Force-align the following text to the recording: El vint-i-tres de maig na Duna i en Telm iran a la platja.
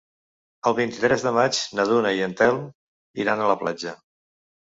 El 0.69 0.75
vint-i-tres 0.77 1.25
de 1.25 1.33
maig 1.35 1.59
na 1.79 1.85
Duna 1.91 2.13
i 2.21 2.25
en 2.27 2.33
Telm 2.41 2.63
iran 3.25 3.43
a 3.45 3.51
la 3.53 3.59
platja. 3.65 3.93